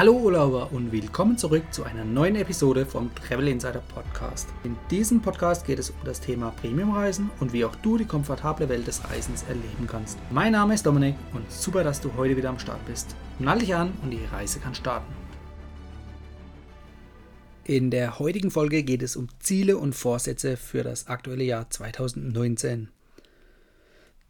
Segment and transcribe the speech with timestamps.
[0.00, 4.48] Hallo Urlauber und willkommen zurück zu einer neuen Episode vom Travel Insider Podcast.
[4.64, 8.70] In diesem Podcast geht es um das Thema Premiumreisen und wie auch du die komfortable
[8.70, 10.16] Welt des Reisens erleben kannst.
[10.30, 13.14] Mein Name ist Dominik und super, dass du heute wieder am Start bist.
[13.38, 15.12] Nall dich an und die Reise kann starten.
[17.64, 22.88] In der heutigen Folge geht es um Ziele und Vorsätze für das aktuelle Jahr 2019.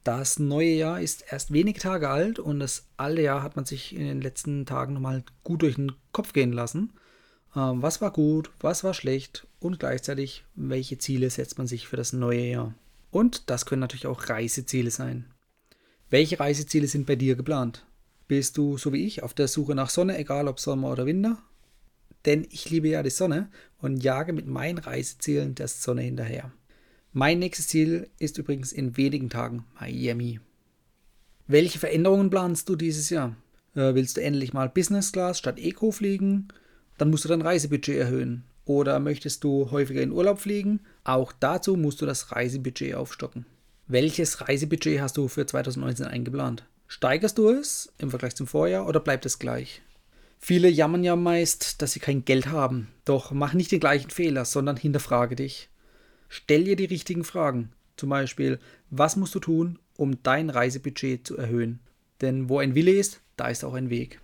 [0.03, 3.95] Das neue Jahr ist erst wenige Tage alt und das alte Jahr hat man sich
[3.95, 6.93] in den letzten Tagen nochmal gut durch den Kopf gehen lassen.
[7.55, 11.97] Ähm, was war gut, was war schlecht und gleichzeitig, welche Ziele setzt man sich für
[11.97, 12.75] das neue Jahr.
[13.11, 15.27] Und das können natürlich auch Reiseziele sein.
[16.09, 17.85] Welche Reiseziele sind bei dir geplant?
[18.27, 21.39] Bist du, so wie ich, auf der Suche nach Sonne, egal ob Sommer oder Winter?
[22.25, 26.53] Denn ich liebe ja die Sonne und jage mit meinen Reisezielen der Sonne hinterher.
[27.13, 30.39] Mein nächstes Ziel ist übrigens in wenigen Tagen Miami.
[31.49, 33.35] Welche Veränderungen planst du dieses Jahr?
[33.75, 36.47] Äh, willst du endlich mal Business Class statt Eco fliegen?
[36.99, 38.45] Dann musst du dein Reisebudget erhöhen.
[38.65, 40.79] Oder möchtest du häufiger in Urlaub fliegen?
[41.03, 43.45] Auch dazu musst du das Reisebudget aufstocken.
[43.89, 46.65] Welches Reisebudget hast du für 2019 eingeplant?
[46.87, 49.83] Steigerst du es im Vergleich zum Vorjahr oder bleibt es gleich?
[50.39, 52.87] Viele jammern ja meist, dass sie kein Geld haben.
[53.05, 55.70] Doch mach nicht den gleichen Fehler, sondern hinterfrage dich.
[56.33, 57.73] Stell dir die richtigen Fragen.
[57.97, 61.81] Zum Beispiel, was musst du tun, um dein Reisebudget zu erhöhen?
[62.21, 64.21] Denn wo ein Wille ist, da ist auch ein Weg.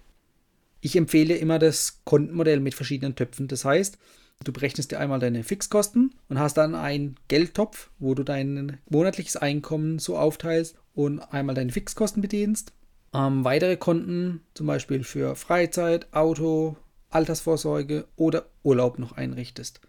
[0.81, 3.49] Ich empfehle immer das Kontenmodell mit verschiedenen Töpfen.
[3.49, 3.99] Das heißt,
[4.45, 9.37] du berechnest dir einmal deine Fixkosten und hast dann einen Geldtopf, wo du dein monatliches
[9.37, 12.73] Einkommen so aufteilst und einmal deine Fixkosten bedienst.
[13.13, 16.77] Ähm, weitere Konten, zum Beispiel für Freizeit, Auto,
[17.11, 19.81] Altersvorsorge oder Urlaub noch einrichtest.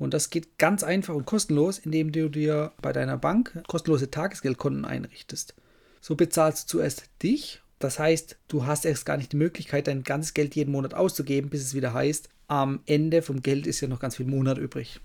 [0.00, 4.86] Und das geht ganz einfach und kostenlos, indem du dir bei deiner Bank kostenlose Tagesgeldkonten
[4.86, 5.54] einrichtest.
[6.00, 7.60] So bezahlst du zuerst dich.
[7.78, 11.50] Das heißt, du hast erst gar nicht die Möglichkeit, dein ganzes Geld jeden Monat auszugeben,
[11.50, 15.00] bis es wieder heißt, am Ende vom Geld ist ja noch ganz viel Monat übrig.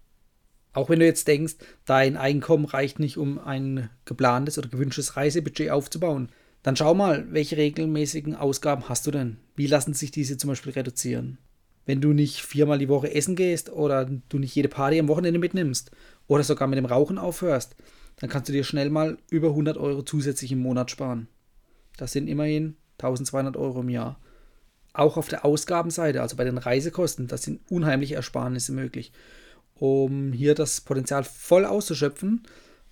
[0.72, 5.72] Auch wenn du jetzt denkst, dein Einkommen reicht nicht, um ein geplantes oder gewünschtes Reisebudget
[5.72, 6.30] aufzubauen,
[6.64, 9.38] dann schau mal, welche regelmäßigen Ausgaben hast du denn?
[9.58, 11.38] Wie lassen sich diese zum Beispiel reduzieren?
[11.86, 15.40] Wenn du nicht viermal die Woche essen gehst oder du nicht jede Party am Wochenende
[15.40, 15.92] mitnimmst
[16.28, 17.76] oder sogar mit dem Rauchen aufhörst,
[18.18, 21.28] dann kannst du dir schnell mal über 100 Euro zusätzlich im Monat sparen.
[21.98, 24.20] Das sind immerhin 1200 Euro im Jahr.
[24.94, 29.12] Auch auf der Ausgabenseite, also bei den Reisekosten, das sind unheimliche Ersparnisse möglich.
[29.76, 32.44] Um hier das Potenzial voll auszuschöpfen,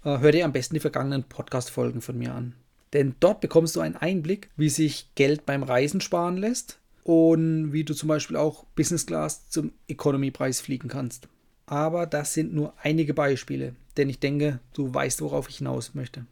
[0.03, 2.55] äh, hör dir am besten die vergangenen Podcast-Folgen von mir an.
[2.91, 7.83] Denn dort bekommst du einen Einblick, wie sich Geld beim Reisen sparen lässt, und wie
[7.83, 11.27] du zum Beispiel auch Business Class zum Economy-Preis fliegen kannst.
[11.65, 16.25] Aber das sind nur einige Beispiele, denn ich denke, du weißt, worauf ich hinaus möchte.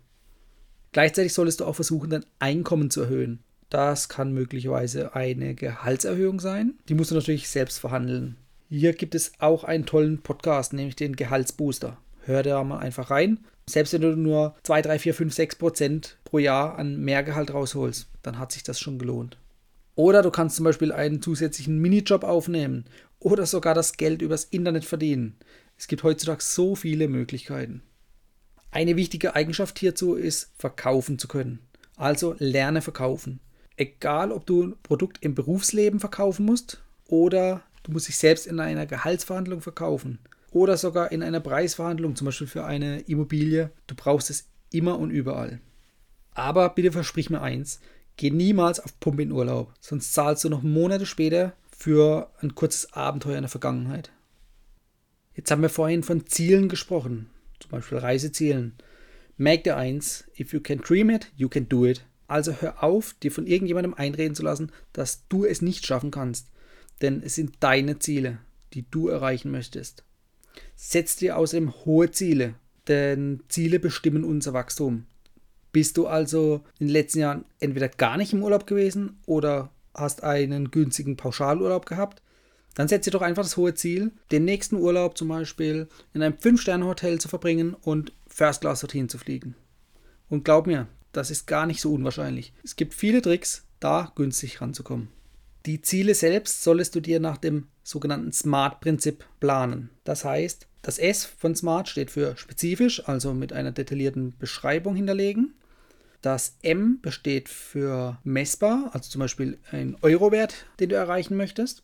[0.92, 3.40] Gleichzeitig solltest du auch versuchen, dein Einkommen zu erhöhen.
[3.70, 6.74] Das kann möglicherweise eine Gehaltserhöhung sein.
[6.90, 8.36] Die musst du natürlich selbst verhandeln.
[8.70, 11.98] Hier gibt es auch einen tollen Podcast, nämlich den Gehaltsbooster.
[12.24, 13.40] Hör da mal einfach rein.
[13.66, 18.08] Selbst wenn du nur 2, 3, 4, 5, 6 Prozent pro Jahr an Mehrgehalt rausholst,
[18.22, 19.38] dann hat sich das schon gelohnt.
[19.96, 22.86] Oder du kannst zum Beispiel einen zusätzlichen Minijob aufnehmen
[23.20, 25.38] oder sogar das Geld übers Internet verdienen.
[25.78, 27.82] Es gibt heutzutage so viele Möglichkeiten.
[28.72, 31.60] Eine wichtige Eigenschaft hierzu ist, verkaufen zu können.
[31.98, 33.42] Also lerne verkaufen.
[33.76, 38.60] Egal, ob du ein Produkt im Berufsleben verkaufen musst oder du musst dich selbst in
[38.60, 40.20] einer Gehaltsverhandlung verkaufen
[40.52, 43.72] oder sogar in einer Preisverhandlung, zum Beispiel für eine Immobilie.
[43.88, 45.60] Du brauchst es immer und überall.
[46.34, 47.80] Aber bitte versprich mir eins,
[48.22, 52.94] Geh niemals auf Pumpe in Urlaub, sonst zahlst du noch Monate später für ein kurzes
[52.94, 54.12] Abenteuer in der Vergangenheit.
[55.34, 58.76] Jetzt haben wir vorhin von Zielen gesprochen, zum Beispiel Reisezielen.
[59.38, 62.06] Merk dir eins, if you can dream it, you can do it.
[62.28, 66.52] Also hör auf, dir von irgendjemandem einreden zu lassen, dass du es nicht schaffen kannst.
[67.02, 68.38] Denn es sind deine Ziele,
[68.76, 70.04] die du erreichen möchtest.
[70.76, 72.54] Setz dir außerdem hohe Ziele,
[72.88, 75.08] denn Ziele bestimmen unser Wachstum.
[75.72, 80.24] Bist du also in den letzten Jahren entweder gar nicht im Urlaub gewesen oder hast
[80.24, 82.22] einen günstigen Pauschalurlaub gehabt?
[82.76, 86.36] Dann setz dir doch einfach das hohe Ziel, den nächsten Urlaub zum Beispiel in einem
[86.36, 89.56] 5-Sterne-Hotel zu verbringen und First Class dorthin zu fliegen.
[90.30, 92.54] Und glaub mir, das ist gar nicht so unwahrscheinlich.
[92.64, 95.10] Es gibt viele Tricks, da günstig ranzukommen.
[95.66, 99.90] Die Ziele selbst solltest du dir nach dem sogenannten SMART-Prinzip planen.
[100.04, 105.54] Das heißt, das S von SMART steht für spezifisch, also mit einer detaillierten Beschreibung hinterlegen.
[106.22, 111.84] Das M besteht für messbar, also zum Beispiel ein Eurowert, den du erreichen möchtest.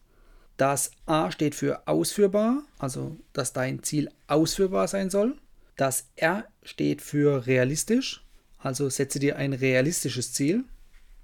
[0.57, 5.35] Das A steht für ausführbar, also dass dein Ziel ausführbar sein soll.
[5.75, 8.23] Das R steht für realistisch,
[8.57, 10.63] also setze dir ein realistisches Ziel.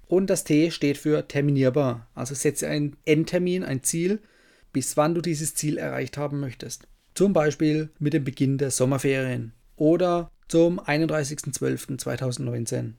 [0.06, 2.06] Und das T steht für terminierbar.
[2.14, 4.20] Also setze einen Endtermin, ein Ziel,
[4.72, 6.86] bis wann du dieses Ziel erreicht haben möchtest.
[7.14, 12.94] Zum Beispiel mit dem Beginn der Sommerferien oder zum 31.12.2019.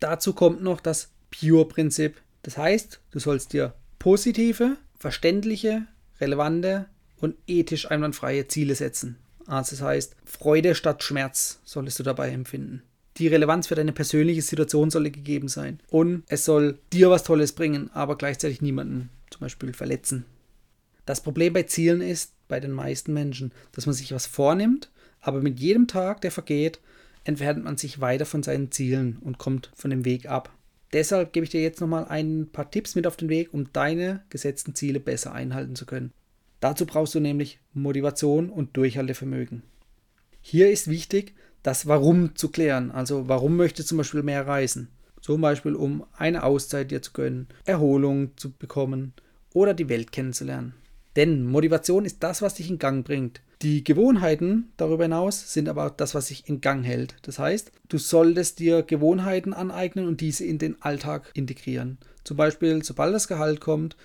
[0.00, 2.20] Dazu kommt noch das Pure-Prinzip.
[2.42, 5.86] Das heißt, du sollst dir positive, verständliche,
[6.20, 6.86] relevante
[7.16, 9.18] und ethisch einwandfreie Ziele setzen.
[9.46, 12.82] Also das heißt, Freude statt Schmerz solltest du dabei empfinden.
[13.16, 15.80] Die Relevanz für deine persönliche Situation soll gegeben sein.
[15.90, 20.24] Und es soll dir was Tolles bringen, aber gleichzeitig niemanden zum Beispiel verletzen.
[21.04, 24.90] Das Problem bei Zielen ist, bei den meisten Menschen, dass man sich was vornimmt,
[25.20, 26.80] aber mit jedem Tag, der vergeht,
[27.28, 30.50] entfernt man sich weiter von seinen Zielen und kommt von dem Weg ab.
[30.94, 34.22] Deshalb gebe ich dir jetzt nochmal ein paar Tipps mit auf den Weg, um deine
[34.30, 36.14] gesetzten Ziele besser einhalten zu können.
[36.60, 39.62] Dazu brauchst du nämlich Motivation und Durchhaltevermögen.
[40.40, 42.90] Hier ist wichtig, das Warum zu klären.
[42.90, 44.88] Also warum möchtest du zum Beispiel mehr reisen?
[45.20, 49.12] Zum Beispiel, um eine Auszeit dir zu gönnen, Erholung zu bekommen
[49.52, 50.72] oder die Welt kennenzulernen.
[51.18, 53.40] Denn Motivation ist das, was dich in Gang bringt.
[53.60, 57.16] Die Gewohnheiten darüber hinaus sind aber auch das, was sich in Gang hält.
[57.22, 61.98] Das heißt, du solltest dir Gewohnheiten aneignen und diese in den Alltag integrieren.
[62.22, 63.96] Zum Beispiel, sobald das Gehalt kommt,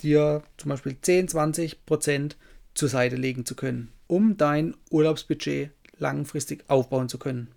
[0.00, 2.36] dir zum Beispiel 10, 20 Prozent
[2.72, 7.48] zur Seite legen zu können, um dein Urlaubsbudget langfristig aufbauen zu können.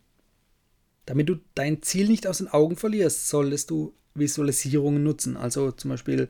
[1.06, 5.38] Damit du dein Ziel nicht aus den Augen verlierst, solltest du Visualisierungen nutzen.
[5.38, 6.30] Also zum Beispiel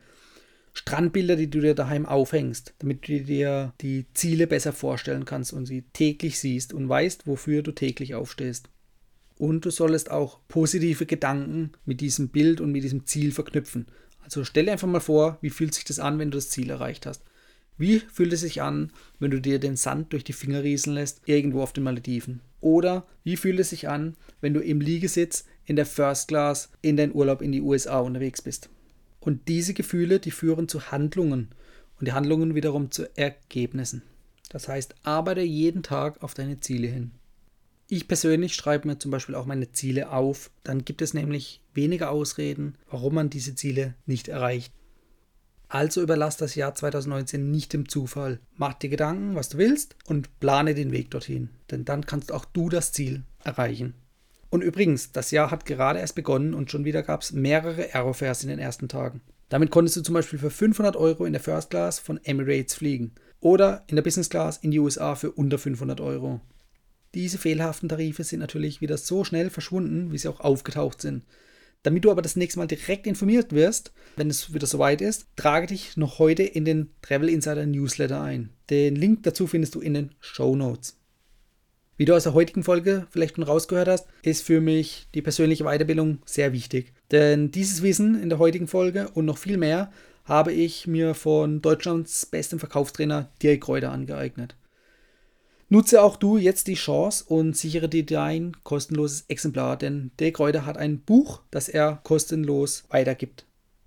[0.74, 5.68] Strandbilder, die du dir daheim aufhängst, damit du dir die Ziele besser vorstellen kannst und
[5.68, 8.70] sie täglich siehst und weißt, wofür du täglich aufstehst.
[9.38, 13.88] Und du solltest auch positive Gedanken mit diesem Bild und mit diesem Ziel verknüpfen.
[14.22, 16.70] Also stell dir einfach mal vor, wie fühlt sich das an, wenn du das Ziel
[16.70, 17.24] erreicht hast.
[17.78, 21.22] Wie fühlt es sich an, wenn du dir den Sand durch die Finger rieseln lässt,
[21.26, 22.42] irgendwo auf den Malediven?
[22.62, 26.98] Oder wie fühlt es sich an, wenn du im Liegesitz in der First Class in
[26.98, 28.70] deinen Urlaub in die USA unterwegs bist?
[29.24, 31.48] Und diese Gefühle, die führen zu Handlungen
[31.98, 34.02] und die Handlungen wiederum zu Ergebnissen.
[34.50, 37.12] Das heißt, arbeite jeden Tag auf deine Ziele hin.
[37.88, 40.52] Ich persönlich schreibe mir zum Beispiel auch meine Ziele auf.
[40.66, 44.74] Dann gibt es nämlich weniger Ausreden, warum man diese Ziele nicht erreicht.
[45.70, 48.42] Also überlass das Jahr 2019 nicht dem Zufall.
[48.58, 51.50] Mach dir Gedanken, was du willst und plane den Weg dorthin.
[51.72, 53.94] Denn dann kannst auch du das Ziel erreichen.
[54.54, 58.44] Und übrigens, das Jahr hat gerade erst begonnen und schon wieder gab es mehrere Aerofares
[58.44, 59.22] in den ersten Tagen.
[59.50, 63.14] Damit konntest du zum Beispiel für 500 Euro in der First Class von Emirates fliegen
[63.40, 66.40] oder in der Business Class in die USA für unter 500 Euro.
[67.16, 71.24] Diese fehlerhaften Tarife sind natürlich wieder so schnell verschwunden, wie sie auch aufgetaucht sind.
[71.82, 75.66] Damit du aber das nächste Mal direkt informiert wirst, wenn es wieder soweit ist, trage
[75.66, 78.52] dich noch heute in den Travel Insider Newsletter ein.
[78.70, 81.00] Den Link dazu findest du in den Show Notes.
[82.04, 85.64] Wie du aus der heutigen Folge vielleicht schon rausgehört hast, ist für mich die persönliche
[85.64, 86.92] Weiterbildung sehr wichtig.
[87.12, 89.90] Denn dieses Wissen in der heutigen Folge und noch viel mehr
[90.26, 94.58] habe ich mir von Deutschlands bestem Verkaufstrainer Dirk Kräuter angeeignet.
[95.70, 100.66] Nutze auch du jetzt die Chance und sichere dir dein kostenloses Exemplar, denn Dirk Kräuter
[100.66, 103.46] hat ein Buch, das er kostenlos weitergibt.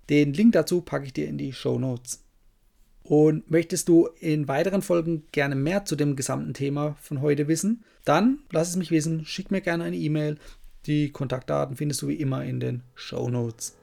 [0.09, 2.26] Den Link dazu packe ich dir in die Show Notes.
[3.07, 7.85] Und möchtest du in weiteren Folgen gerne mehr zu dem gesamten Thema von heute wissen,
[8.03, 10.37] dann lass es mich wissen, schick mir gerne eine E-Mail.
[10.87, 13.77] Die Kontaktdaten findest du wie immer in den Show Notes.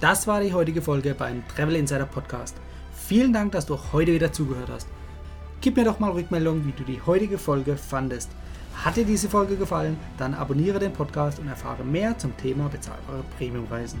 [0.00, 2.56] Das war die heutige Folge beim Travel Insider Podcast.
[2.94, 4.88] Vielen Dank, dass du heute wieder zugehört hast.
[5.60, 8.30] Gib mir doch mal Rückmeldung, wie du die heutige Folge fandest.
[8.74, 13.22] Hat dir diese Folge gefallen, dann abonniere den Podcast und erfahre mehr zum Thema bezahlbare
[13.36, 14.00] Premiumreisen.